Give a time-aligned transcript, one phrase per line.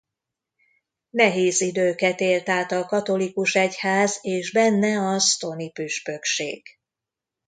[1.09, 6.63] Nehéz időket élt át a katolikus egyház és benne a stoni püspökség.